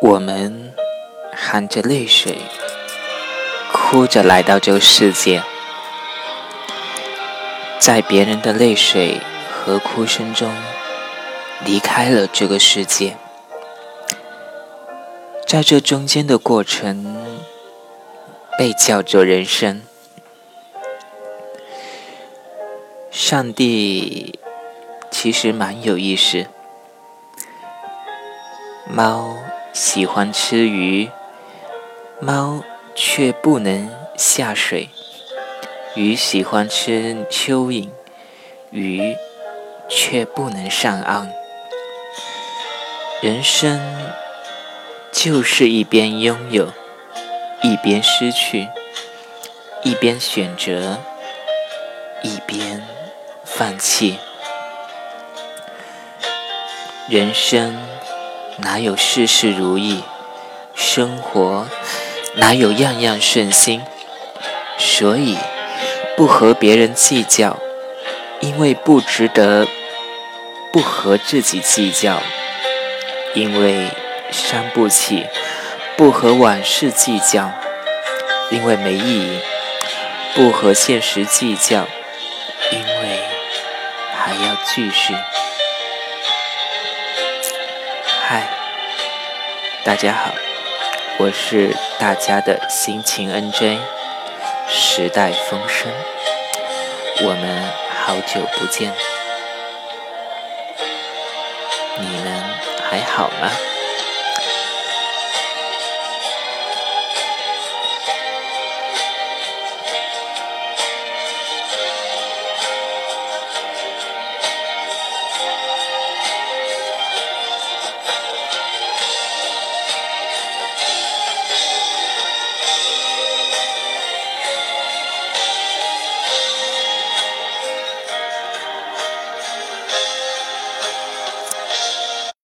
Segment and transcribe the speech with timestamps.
[0.00, 0.72] 我们
[1.32, 2.38] 含着泪水，
[3.72, 5.42] 哭着来到这个世界，
[7.78, 9.20] 在别人的泪水
[9.50, 10.52] 和哭声中
[11.64, 13.16] 离开了这个世界。
[15.46, 17.16] 在这中间的过程，
[18.58, 19.82] 被叫做人生。
[23.10, 24.38] 上帝
[25.10, 26.46] 其实蛮有意思。
[28.86, 29.36] 猫
[29.74, 31.10] 喜欢吃鱼，
[32.20, 32.62] 猫
[32.94, 34.88] 却不能下水；
[35.96, 37.88] 鱼喜欢吃蚯蚓，
[38.70, 39.16] 鱼
[39.88, 41.28] 却不能上岸。
[43.20, 43.80] 人生
[45.10, 46.72] 就是一边拥有，
[47.60, 48.68] 一边失去；
[49.82, 51.00] 一边选择，
[52.22, 52.80] 一边
[53.44, 54.20] 放弃。
[57.08, 57.93] 人生。
[58.58, 60.04] 哪有事事如意？
[60.76, 61.66] 生活
[62.36, 63.82] 哪有样样顺心？
[64.78, 65.36] 所以
[66.16, 67.58] 不和别人计较，
[68.38, 69.66] 因为不值得；
[70.72, 72.22] 不和自己计较，
[73.34, 73.88] 因为
[74.30, 75.26] 伤不起；
[75.96, 77.50] 不和往事计较，
[78.52, 79.40] 因为没意义；
[80.36, 81.88] 不和现实计较，
[82.70, 83.20] 因为
[84.14, 85.12] 还要继续。
[88.26, 88.48] 嗨，
[89.84, 90.32] 大家好，
[91.18, 93.76] 我是大家的心情 NJ，
[94.66, 95.92] 时代风声，
[97.20, 97.62] 我们
[98.02, 98.90] 好久不见，
[102.00, 102.42] 你们
[102.88, 103.50] 还好吗？